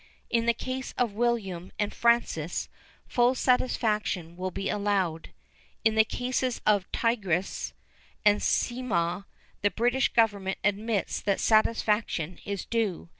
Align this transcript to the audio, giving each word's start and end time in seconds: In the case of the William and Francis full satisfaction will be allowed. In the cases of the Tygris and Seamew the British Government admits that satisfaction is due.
In 0.31 0.47
the 0.47 0.53
case 0.55 0.95
of 0.97 1.11
the 1.11 1.15
William 1.17 1.71
and 1.77 1.93
Francis 1.93 2.69
full 3.07 3.35
satisfaction 3.35 4.35
will 4.35 4.49
be 4.49 4.67
allowed. 4.67 5.29
In 5.85 5.93
the 5.93 6.03
cases 6.03 6.59
of 6.65 6.85
the 6.91 6.97
Tygris 6.97 7.73
and 8.25 8.39
Seamew 8.41 9.25
the 9.61 9.69
British 9.69 10.09
Government 10.11 10.57
admits 10.63 11.21
that 11.21 11.39
satisfaction 11.39 12.39
is 12.45 12.65
due. 12.65 13.09